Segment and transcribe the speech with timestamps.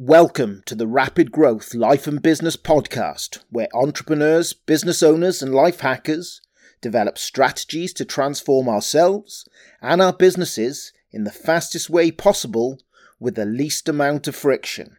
[0.00, 5.80] Welcome to the Rapid Growth Life and Business Podcast, where entrepreneurs, business owners, and life
[5.80, 6.40] hackers
[6.80, 9.44] develop strategies to transform ourselves
[9.82, 12.78] and our businesses in the fastest way possible
[13.18, 14.98] with the least amount of friction.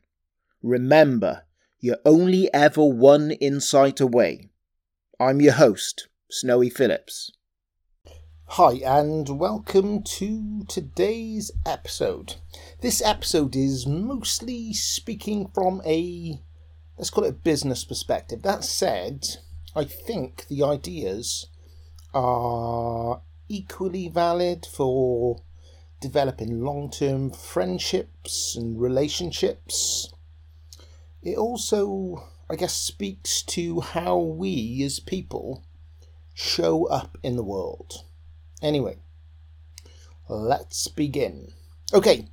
[0.62, 1.43] Remember,
[1.79, 4.50] you're only ever one insight away.
[5.18, 7.31] I'm your host, Snowy Phillips.
[8.54, 12.38] Hi, and welcome to today's episode.
[12.82, 16.41] This episode is mostly speaking from a,
[16.97, 18.41] let's call it a business perspective.
[18.41, 19.27] That said,
[19.75, 21.46] I think the ideas
[22.11, 25.43] are equally valid for
[26.02, 30.11] developing long term friendships and relationships.
[31.21, 35.63] It also, I guess, speaks to how we as people
[36.33, 38.05] show up in the world.
[38.61, 38.97] Anyway,
[40.27, 41.53] let's begin.
[41.94, 42.27] Okay,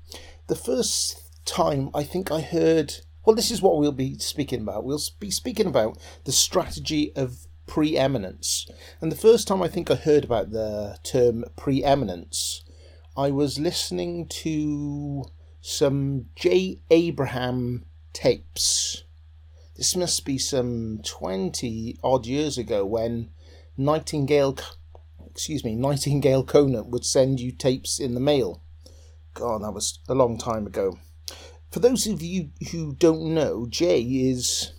[0.49, 2.95] the first time I think I heard,
[3.25, 4.85] well, this is what we'll be speaking about.
[4.85, 8.67] We'll be speaking about the strategy of preeminence.
[9.01, 12.65] And the first time I think I heard about the term preeminence,
[13.17, 15.25] I was listening to
[15.61, 19.05] some Jay Abraham tapes.
[19.77, 23.31] This must be some 20 odd years ago when
[23.77, 24.57] Nightingale
[25.37, 28.63] excuse me, Nightingale Conant would send you tapes in the mail.
[29.35, 30.97] God, that was a long time ago.
[31.71, 34.73] For those of you who don't know, Jay is,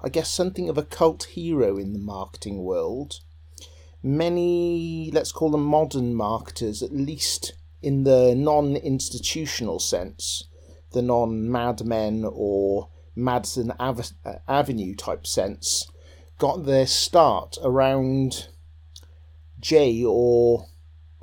[0.00, 3.20] I guess, something of a cult hero in the marketing world.
[4.02, 10.48] Many, let's call them modern marketers, at least in the non institutional sense,
[10.92, 15.86] the non Mad Men or Madison Ave- uh, Avenue type sense,
[16.38, 18.48] got their start around
[19.60, 20.66] Jay or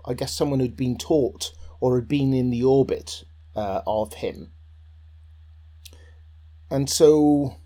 [0.06, 3.24] I guess someone who'd been taught or had been in the orbit
[3.56, 4.52] uh, of him.
[6.70, 7.58] And so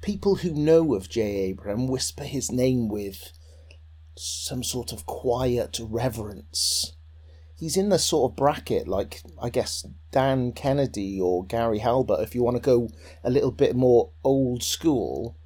[0.00, 3.32] people who know of Jay Abraham whisper his name with
[4.16, 6.94] some sort of quiet reverence.
[7.56, 12.34] He's in the sort of bracket like, I guess, Dan Kennedy or Gary Halbert, if
[12.34, 12.88] you want to go
[13.22, 15.36] a little bit more old school,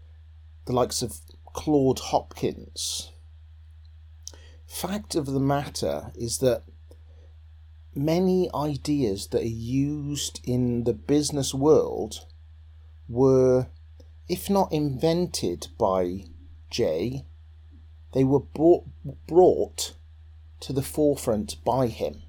[0.65, 1.21] the likes of
[1.53, 3.13] Claude Hopkins
[4.67, 6.65] fact of the matter is that
[7.95, 12.27] many ideas that are used in the business world
[13.09, 13.69] were,
[14.29, 16.25] if not invented by
[16.71, 17.25] Jay,
[18.13, 18.85] they were brought,
[19.27, 19.95] brought
[20.61, 22.23] to the forefront by him.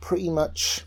[0.00, 0.84] Pretty much,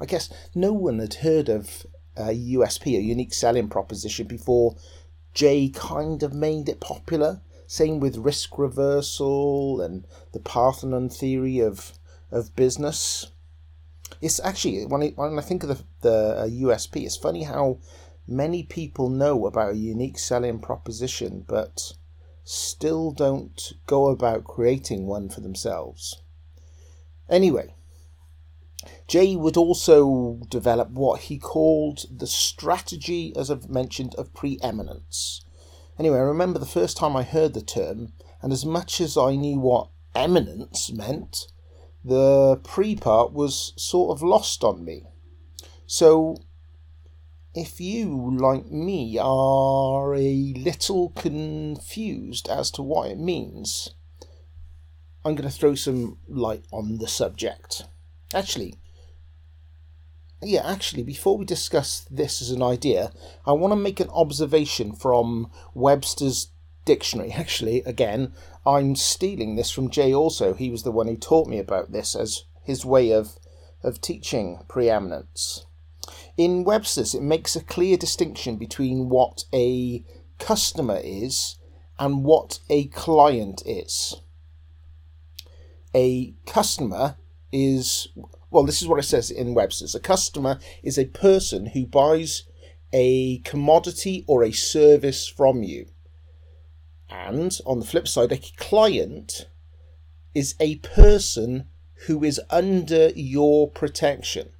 [0.00, 1.86] I guess no one had heard of
[2.16, 4.76] a USP, a unique selling proposition, before
[5.32, 11.98] Jay kind of made it popular same with risk reversal and the Parthenon theory of
[12.30, 13.30] of business.
[14.20, 17.78] It's actually when I, when I think of the the uh, USP, it's funny how
[18.26, 21.92] many people know about a unique selling proposition, but
[22.44, 26.20] still don't go about creating one for themselves.
[27.28, 27.74] Anyway,
[29.08, 35.44] Jay would also develop what he called the strategy, as I've mentioned, of preeminence.
[35.98, 38.12] Anyway, I remember the first time I heard the term,
[38.42, 41.46] and as much as I knew what eminence meant,
[42.04, 45.04] the pre part was sort of lost on me.
[45.86, 46.36] So,
[47.54, 53.94] if you, like me, are a little confused as to what it means,
[55.24, 57.84] I'm going to throw some light on the subject.
[58.34, 58.74] Actually,
[60.44, 63.12] yeah, actually, before we discuss this as an idea,
[63.46, 66.48] I want to make an observation from Webster's
[66.84, 67.32] dictionary.
[67.36, 68.32] Actually, again,
[68.66, 70.54] I'm stealing this from Jay also.
[70.54, 73.38] He was the one who taught me about this as his way of,
[73.82, 75.66] of teaching preeminence.
[76.36, 80.04] In Webster's, it makes a clear distinction between what a
[80.38, 81.56] customer is
[81.98, 84.16] and what a client is.
[85.94, 87.16] A customer
[87.52, 88.08] is
[88.54, 89.96] well, this is what it says in Webster's.
[89.96, 92.44] A customer is a person who buys
[92.92, 95.86] a commodity or a service from you.
[97.10, 99.48] And on the flip side, a client
[100.36, 101.66] is a person
[102.06, 104.50] who is under your protection.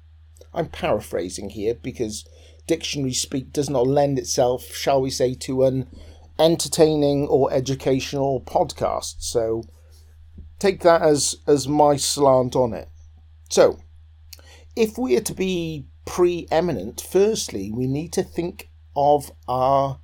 [0.53, 2.27] I'm paraphrasing here because
[2.67, 5.87] dictionary speak does not lend itself, shall we say, to an
[6.37, 9.15] entertaining or educational podcast.
[9.19, 9.63] So
[10.59, 12.89] take that as as my slant on it.
[13.49, 13.79] So,
[14.75, 19.99] if we are to be preeminent, firstly, we need to think of our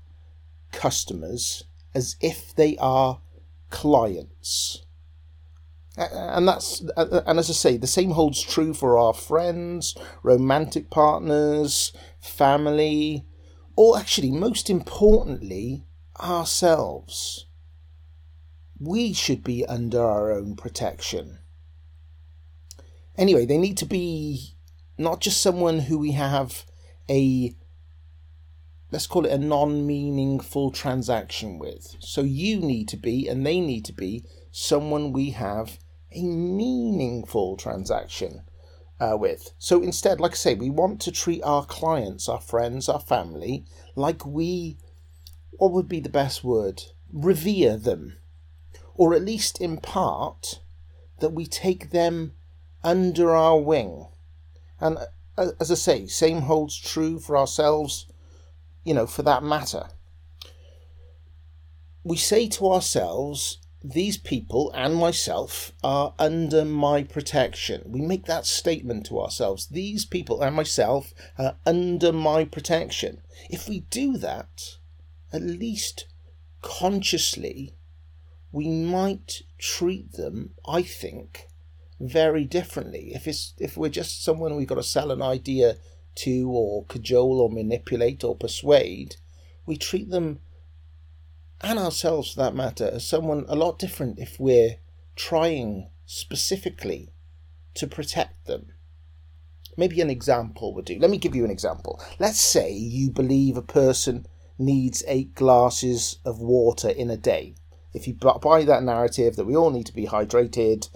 [0.72, 1.64] customers
[1.94, 3.22] as if they are
[3.70, 4.86] clients.
[5.98, 11.92] And that's and as I say, the same holds true for our friends, romantic partners,
[12.20, 13.26] family,
[13.76, 15.86] or actually, most importantly,
[16.20, 17.46] ourselves.
[18.80, 21.40] We should be under our own protection.
[23.18, 24.51] Anyway, they need to be
[25.02, 26.66] not just someone who we have
[27.10, 27.56] a
[28.92, 31.96] let's call it a non meaningful transaction with.
[32.00, 35.80] So you need to be, and they need to be, someone we have
[36.12, 38.42] a meaningful transaction
[39.00, 39.52] uh, with.
[39.58, 43.66] So instead, like I say, we want to treat our clients, our friends, our family
[43.96, 44.78] like we,
[45.52, 46.84] what would be the best word?
[47.12, 48.18] Revere them.
[48.96, 50.60] Or at least in part,
[51.20, 52.34] that we take them
[52.84, 54.08] under our wing.
[54.82, 54.98] And
[55.38, 58.08] uh, as I say, same holds true for ourselves,
[58.84, 59.88] you know, for that matter.
[62.04, 67.84] We say to ourselves, these people and myself are under my protection.
[67.86, 69.68] We make that statement to ourselves.
[69.68, 73.22] These people and myself are under my protection.
[73.50, 74.78] If we do that,
[75.34, 76.06] at least
[76.62, 77.76] consciously,
[78.52, 81.48] we might treat them, I think,
[82.02, 83.12] very differently.
[83.14, 85.78] If it's if we're just someone we've got to sell an idea
[86.16, 89.16] to or cajole or manipulate or persuade,
[89.66, 90.40] we treat them
[91.62, 94.78] and ourselves for that matter as someone a lot different if we're
[95.16, 97.14] trying specifically
[97.76, 98.68] to protect them.
[99.78, 100.98] Maybe an example would do.
[101.00, 102.02] Let me give you an example.
[102.20, 104.26] Let's say you believe a person
[104.58, 107.56] needs eight glasses of water in a day.
[107.94, 110.90] If you buy that narrative that we all need to be hydrated,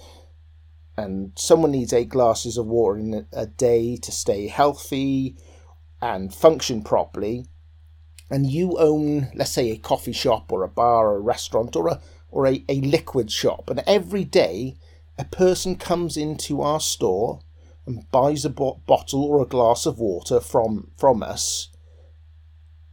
[0.97, 5.35] and someone needs eight glasses of water in a day to stay healthy
[6.01, 7.45] and function properly,
[8.29, 11.87] and you own, let's say, a coffee shop or a bar or a restaurant or
[11.87, 14.75] a or a, a liquid shop, and every day
[15.17, 17.39] a person comes into our store
[17.85, 21.69] and buys a bo- bottle or a glass of water from from us,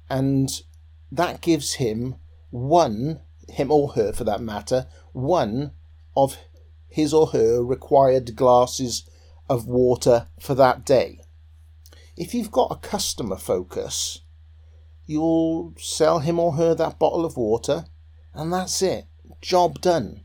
[0.08, 0.62] and
[1.10, 2.16] that gives him
[2.50, 5.72] one, him or her for that matter, one
[6.16, 6.36] of
[6.92, 9.08] his or her required glasses
[9.48, 11.20] of water for that day.
[12.16, 14.20] If you've got a customer focus,
[15.06, 17.86] you'll sell him or her that bottle of water,
[18.34, 19.06] and that's it.
[19.40, 20.24] Job done.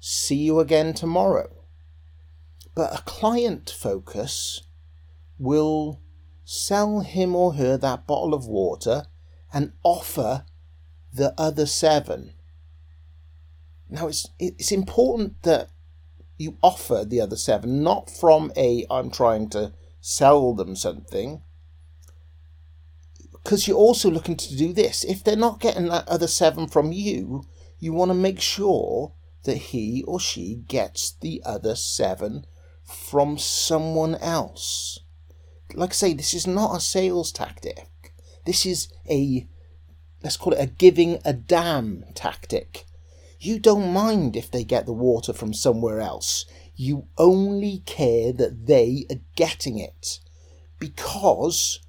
[0.00, 1.64] See you again tomorrow.
[2.74, 4.62] But a client focus
[5.38, 6.00] will
[6.44, 9.04] sell him or her that bottle of water
[9.52, 10.46] and offer
[11.12, 12.32] the other seven.
[13.90, 15.68] Now it's it's important that
[16.42, 21.42] you offer the other seven, not from a I'm trying to sell them something.
[23.32, 25.04] Because you're also looking to do this.
[25.04, 27.44] If they're not getting that other seven from you,
[27.78, 32.46] you want to make sure that he or she gets the other seven
[32.84, 35.00] from someone else.
[35.74, 37.88] Like I say, this is not a sales tactic.
[38.44, 39.48] This is a,
[40.22, 42.84] let's call it a giving a damn tactic.
[43.44, 46.46] You don't mind if they get the water from somewhere else.
[46.76, 50.20] You only care that they are getting it.
[50.78, 51.80] Because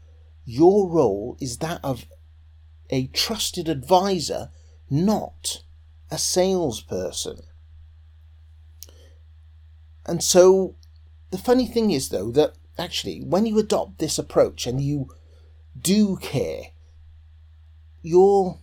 [0.46, 2.06] your role is that of
[2.90, 4.50] a trusted advisor,
[4.90, 5.62] not
[6.10, 7.42] a salesperson.
[10.08, 10.76] And so
[11.30, 15.08] the funny thing is, though, that actually, when you adopt this approach and you
[15.80, 16.72] do care,
[18.02, 18.60] you're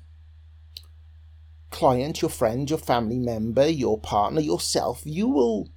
[1.71, 5.69] client, your friend, your family member, your partner, yourself, you will,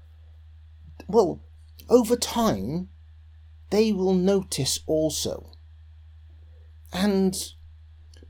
[1.07, 1.43] well,
[1.89, 2.89] over time,
[3.69, 5.51] they will notice also.
[6.91, 7.35] And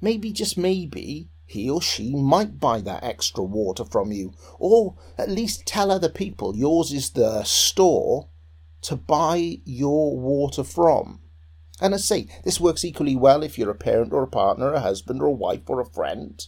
[0.01, 5.29] maybe, just maybe, he or she might buy that extra water from you, or at
[5.29, 8.29] least tell other people yours is the store
[8.81, 11.21] to buy your water from.
[11.81, 14.79] And I say, this works equally well if you're a parent or a partner, a
[14.79, 16.45] husband or a wife or a friend.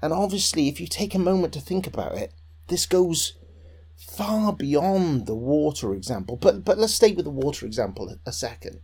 [0.00, 2.32] And obviously, if you take a moment to think about it,
[2.68, 3.34] this goes
[3.96, 6.36] far beyond the water example.
[6.36, 8.80] But but let's stay with the water example a second.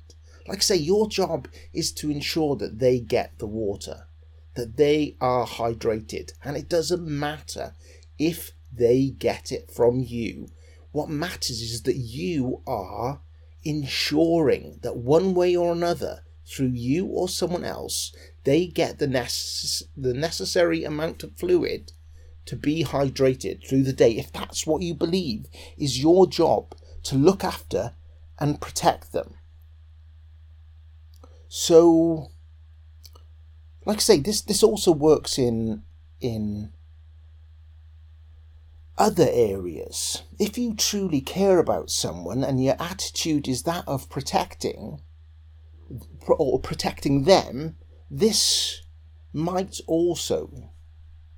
[0.47, 4.09] Like I say, your job is to ensure that they get the water,
[4.57, 7.75] that they are hydrated, and it doesn't matter
[8.19, 10.49] if they get it from you.
[10.93, 13.21] What matters is that you are
[13.65, 19.83] ensuring that one way or another, through you or someone else, they get the, necess-
[19.97, 21.93] the necessary amount of fluid
[22.47, 24.13] to be hydrated through the day.
[24.13, 25.47] If that's what you believe
[25.79, 26.75] is your job
[27.05, 27.95] to look after
[28.39, 29.35] and protect them.
[31.49, 32.31] So,
[33.87, 35.83] like I say, this this also works in
[36.21, 36.73] in
[38.99, 40.23] other areas.
[40.39, 45.01] If you truly care about someone and your attitude is that of protecting
[46.29, 47.77] or protecting them,
[48.11, 48.83] this
[49.33, 50.71] might also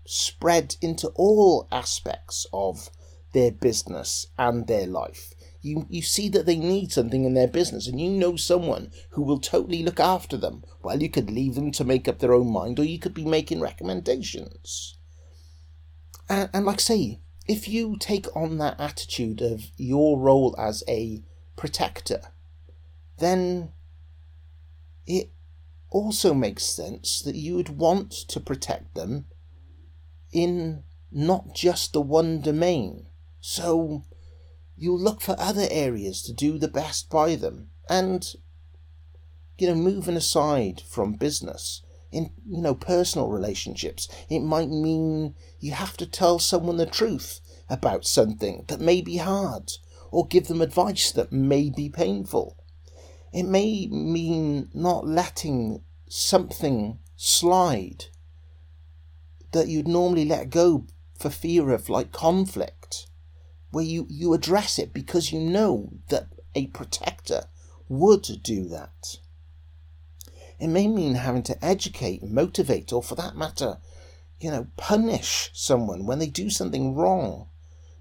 [0.06, 2.90] spread into all aspects of
[3.32, 5.32] their business and their life.
[5.62, 9.22] You, you see that they need something in their business and you know someone who
[9.22, 10.62] will totally look after them.
[10.82, 13.24] Well, you could leave them to make up their own mind or you could be
[13.24, 14.96] making recommendations.
[16.28, 20.84] And, and like I say, if you take on that attitude of your role as
[20.88, 21.24] a
[21.56, 22.20] protector,
[23.18, 23.72] then
[25.06, 25.30] it
[25.90, 29.26] also makes sense that you would want to protect them
[30.32, 33.06] in not just the one domain.
[33.40, 34.02] So
[34.76, 37.70] you'll look for other areas to do the best by them.
[37.88, 38.26] And,
[39.56, 41.82] you know, moving aside from business,
[42.12, 47.40] in, you know, personal relationships, it might mean you have to tell someone the truth
[47.68, 49.72] about something that may be hard,
[50.10, 52.56] or give them advice that may be painful.
[53.36, 58.06] It may mean not letting something slide
[59.52, 60.86] that you'd normally let go
[61.18, 63.08] for fear of like conflict,
[63.72, 67.44] where you, you address it because you know that a protector
[67.90, 69.18] would do that.
[70.58, 73.76] It may mean having to educate, motivate, or for that matter,
[74.40, 77.50] you know, punish someone when they do something wrong,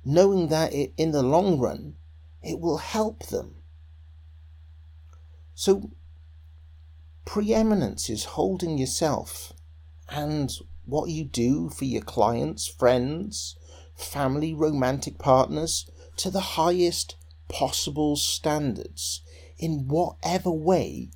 [0.06, 1.98] knowing that it, in the long run
[2.42, 3.64] it will help them.
[5.58, 5.92] So,
[7.24, 9.54] preeminence is holding yourself
[10.10, 10.52] and
[10.84, 13.56] what you do for your clients, friends,
[13.96, 17.16] family, romantic partners to the highest
[17.48, 19.22] possible standards
[19.58, 21.12] in whatever way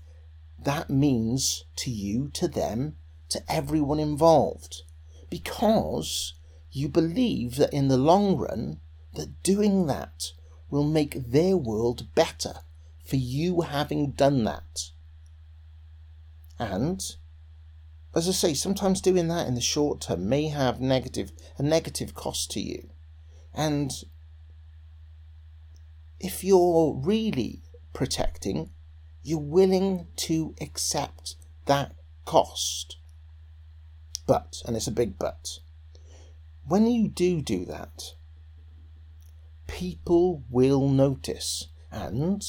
[0.58, 2.96] that means to you, to them,
[3.28, 4.84] to everyone involved.
[5.30, 6.34] Because
[6.72, 8.80] you believe that in the long run,
[9.16, 10.32] that doing that
[10.70, 12.62] will make their world better
[13.10, 14.92] for you having done that.
[16.60, 17.02] And
[18.16, 22.14] as I say, sometimes doing that in the short term may have negative a negative
[22.14, 22.90] cost to you.
[23.54, 23.92] And
[26.20, 27.64] if you're really
[27.94, 28.72] protecting,
[29.24, 31.36] you're willing to accept
[31.66, 32.98] that cost.
[34.28, 35.60] But, and it's a big but,
[36.68, 38.14] when you do do that,
[39.66, 42.44] people will notice, and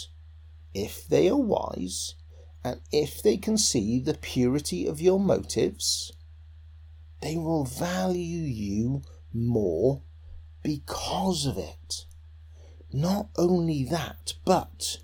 [0.75, 2.15] if they are wise,
[2.63, 6.13] and if they can see the purity of your motives,
[7.23, 10.03] they will value you more
[10.63, 12.05] because of it.
[12.93, 14.99] Not only that, but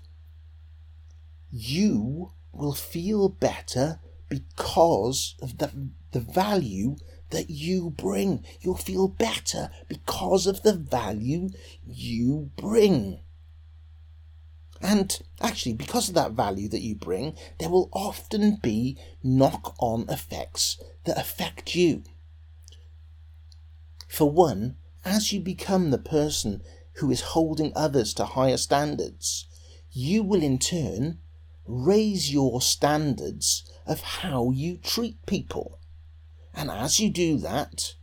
[1.49, 5.71] you will feel better because of the,
[6.11, 6.97] the value
[7.29, 8.43] that you bring.
[8.61, 11.49] You'll feel better because of the value
[11.85, 13.19] you bring.
[14.81, 20.05] And actually, because of that value that you bring, there will often be knock on
[20.09, 22.03] effects that affect you.
[24.07, 26.61] For one, as you become the person
[26.95, 29.47] who is holding others to higher standards,
[29.91, 31.19] you will in turn
[31.65, 35.79] raise your standards of how you treat people.
[36.53, 37.95] And as you do that,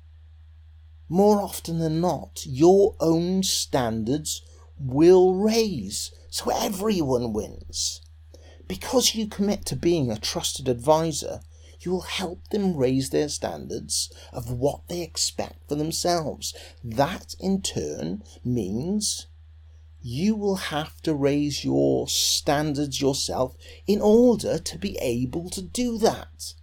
[1.09, 4.43] more often than not, your own standards
[4.79, 8.01] will raise so everyone wins.
[8.67, 11.41] Because you commit to being a trusted advisor,
[11.81, 16.55] you will help them raise their standards of what they expect for themselves.
[16.83, 19.27] That in turn means
[20.01, 25.99] you will have to raise your standards yourself in order to be able to do
[25.99, 26.55] that.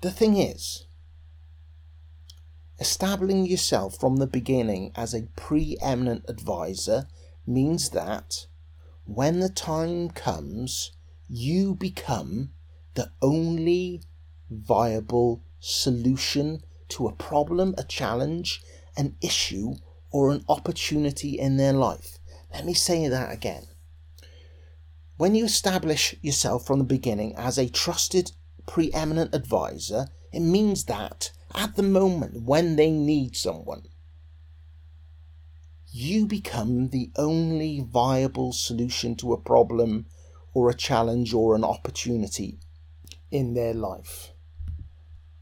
[0.00, 0.85] The thing is,
[2.78, 7.06] establishing yourself from the beginning as a preeminent advisor
[7.46, 8.46] means that
[9.04, 10.92] when the time comes,
[11.28, 12.50] you become
[12.94, 14.02] the only
[14.50, 18.62] viable solution to a problem, a challenge,
[18.96, 19.74] an issue,
[20.10, 22.18] or an opportunity in their life.
[22.52, 23.66] Let me say that again.
[25.16, 28.32] When you establish yourself from the beginning as a trusted,
[28.66, 33.84] preeminent advisor, it means that at the moment when they need someone,
[35.90, 40.06] you become the only viable solution to a problem
[40.52, 42.58] or a challenge or an opportunity
[43.30, 44.32] in their life.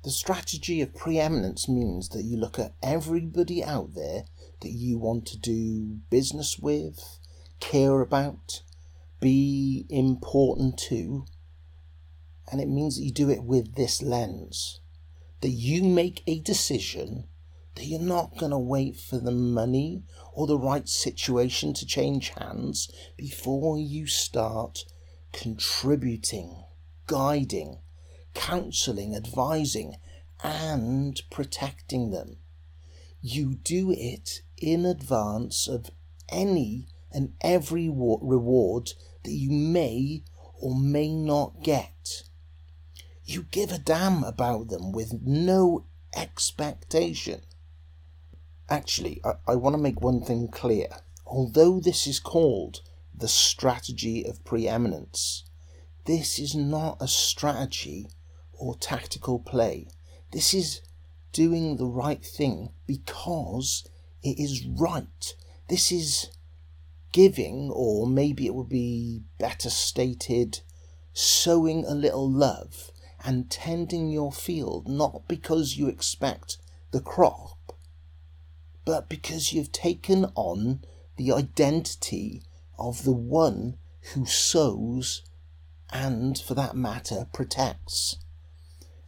[0.04, 4.24] The strategy of preeminence means that you look at everybody out there
[4.60, 7.18] that you want to do business with,
[7.58, 8.62] care about,
[9.20, 11.24] be important to,
[12.52, 14.80] and it means that you do it with this lens
[15.44, 17.28] that you make a decision
[17.74, 22.30] that you're not going to wait for the money or the right situation to change
[22.30, 24.86] hands before you start
[25.34, 26.64] contributing,
[27.06, 27.78] guiding,
[28.32, 29.96] counseling, advising,
[30.42, 32.38] and protecting them.
[33.20, 35.90] You do it in advance of
[36.30, 38.92] any and every reward
[39.24, 40.24] that you may
[40.54, 42.22] or may not get.
[43.26, 47.40] You give a damn about them with no expectation.
[48.68, 50.88] Actually, I, I want to make one thing clear.
[51.26, 52.82] Although this is called
[53.14, 55.44] the strategy of preeminence,
[56.04, 58.10] this is not a strategy
[58.52, 59.88] or tactical play.
[60.30, 60.82] This is
[61.32, 63.88] doing the right thing because
[64.22, 65.34] it is right.
[65.70, 66.30] This is
[67.12, 70.60] giving, or maybe it would be better stated,
[71.14, 72.90] sowing a little love
[73.24, 76.58] and tending your field, not because you expect
[76.90, 77.72] the crop,
[78.84, 80.84] but because you've taken on
[81.16, 82.42] the identity
[82.78, 83.78] of the one
[84.12, 85.22] who sows
[85.90, 88.16] and, for that matter, protects.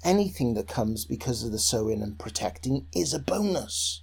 [0.02, 4.02] Anything that comes because of the sowing and protecting is a bonus.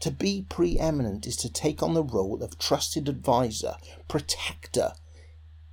[0.00, 3.76] To be preeminent is to take on the role of trusted advisor,
[4.08, 4.92] protector,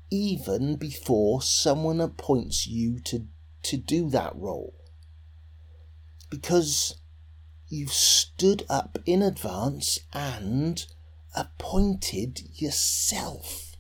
[0.10, 3.26] even before someone appoints you to,
[3.70, 4.74] to do that role.
[6.30, 6.96] Because
[7.68, 10.86] you've stood up in advance and
[11.36, 13.76] appointed yourself.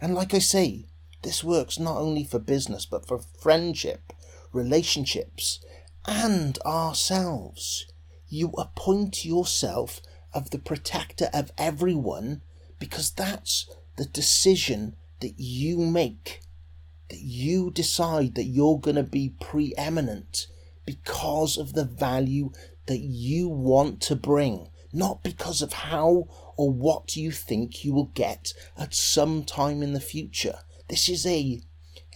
[0.00, 0.86] And like I say,
[1.22, 4.12] this works not only for business but for friendship,
[4.52, 5.62] relationships,
[6.06, 7.86] and ourselves.
[8.28, 10.00] You appoint yourself
[10.32, 12.40] of the protector of everyone
[12.78, 16.40] because that's the decision that you make.
[17.08, 20.46] That you decide that you're going to be preeminent
[20.84, 22.50] because of the value
[22.86, 28.10] that you want to bring, not because of how or what you think you will
[28.14, 30.58] get at some time in the future.
[30.88, 31.60] This is a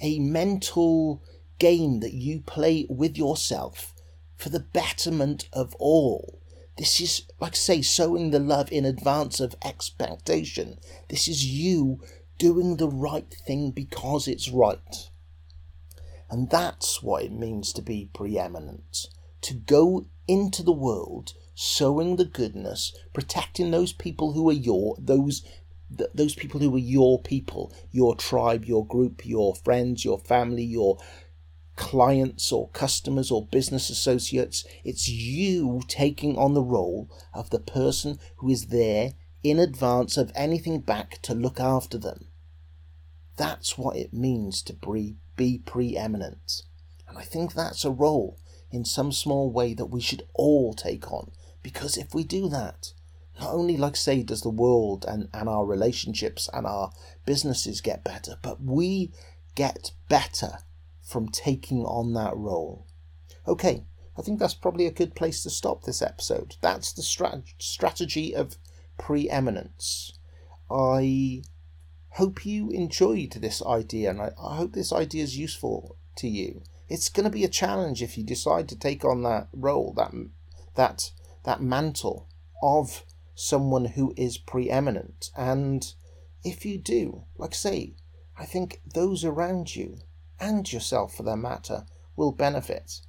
[0.00, 1.22] a mental
[1.58, 3.94] game that you play with yourself
[4.36, 6.40] for the betterment of all.
[6.78, 10.78] This is, like I say, sowing the love in advance of expectation.
[11.08, 12.00] This is you
[12.42, 15.08] doing the right thing because it's right.
[16.28, 19.06] And that's what it means to be preeminent.
[19.42, 25.42] To go into the world sowing the goodness, protecting those people who are your, those
[25.96, 30.64] th- those people who are your people, your tribe, your group, your friends, your family,
[30.64, 30.98] your
[31.76, 34.64] clients or customers or business associates.
[34.82, 39.12] It's you taking on the role of the person who is there
[39.44, 42.26] in advance of anything back to look after them.
[43.36, 46.62] That's what it means to be, be preeminent.
[47.08, 48.38] And I think that's a role
[48.70, 51.32] in some small way that we should all take on.
[51.62, 52.92] Because if we do that,
[53.40, 56.92] not only, like say, does the world and, and our relationships and our
[57.24, 59.12] businesses get better, but we
[59.54, 60.58] get better
[61.02, 62.86] from taking on that role.
[63.46, 63.84] Okay,
[64.16, 66.56] I think that's probably a good place to stop this episode.
[66.60, 68.56] That's the strat- strategy of
[68.98, 70.12] preeminence.
[70.70, 71.42] I
[72.14, 76.62] hope you enjoyed this idea and I, I hope this idea is useful to you.
[76.88, 80.12] It's going to be a challenge if you decide to take on that role, that
[80.74, 81.10] that
[81.44, 82.28] that mantle
[82.62, 85.30] of someone who is preeminent.
[85.36, 85.92] And
[86.44, 87.94] if you do, like I say,
[88.38, 89.98] I think those around you,
[90.40, 93.00] and yourself for that matter, will benefit.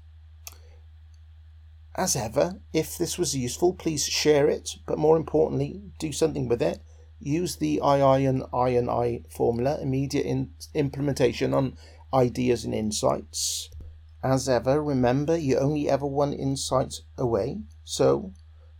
[1.95, 6.61] As ever, if this was useful, please share it, but more importantly, do something with
[6.61, 6.81] it.
[7.25, 11.77] Use the II and I and I formula, immediate in- implementation on
[12.13, 13.69] ideas and insights.
[14.21, 17.61] As ever, remember you're only ever one insight away.
[17.85, 18.33] So,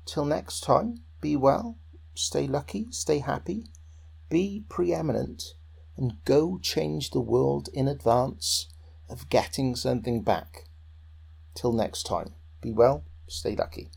[0.06, 1.78] till next time, be well,
[2.16, 3.68] stay lucky, stay happy,
[4.30, 5.56] be preeminent,
[5.96, 8.68] and go change the world in advance
[9.10, 10.68] of getting something back.
[11.56, 13.90] Till next time, be well, stay lucky.